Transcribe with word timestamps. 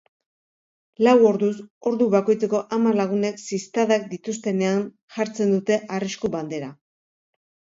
Lau 1.07 1.13
orduz, 1.31 1.51
ordu 1.91 2.07
bakoitzeko 2.15 2.61
hamar 2.77 2.97
lagunek 3.01 3.37
ziztadak 3.45 4.09
dituztenean 4.15 4.83
jartzen 5.19 5.55
dute 5.57 5.79
arrisku 5.99 6.33
bandera. 6.39 6.73